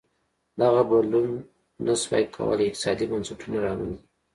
دغه 0.59 0.81
بدلون 0.89 1.31
نه 1.85 1.93
ش 1.99 2.01
وای 2.09 2.25
کولی 2.35 2.65
اقتصادي 2.69 3.05
بنسټونه 3.11 3.57
راونغاړي. 3.65 3.97